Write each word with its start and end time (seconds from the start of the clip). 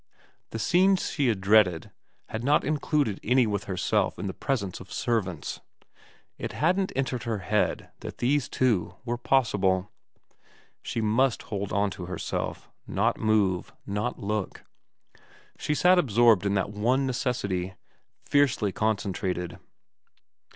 The 0.49 0.57
scenes 0.57 1.11
she 1.11 1.27
had 1.27 1.41
dreaded 1.41 1.91
had 2.29 2.43
not 2.43 2.63
included 2.63 3.19
any 3.23 3.45
with 3.45 3.65
herself 3.65 4.17
in 4.17 4.25
the 4.25 4.33
presence 4.33 4.79
of 4.79 4.91
servants. 4.91 5.59
It 6.39 6.53
hadn't 6.53 6.91
entered 6.95 7.21
her 7.25 7.37
head 7.37 7.91
that 7.99 8.17
these, 8.17 8.49
too, 8.49 8.95
were 9.05 9.19
possible. 9.19 9.91
She 10.81 11.01
must 11.01 11.43
hold 11.43 11.71
on 11.71 11.91
to 11.91 12.07
herself; 12.07 12.67
not 12.87 13.19
move; 13.19 13.73
not 13.85 14.17
look. 14.17 14.63
She 15.59 15.75
sat 15.75 15.99
absorbed 15.99 16.47
in 16.47 16.55
that 16.55 16.71
one 16.71 17.05
necessity, 17.05 17.75
fiercely 18.25 18.71
con 18.71 18.97
centrated. 18.97 19.59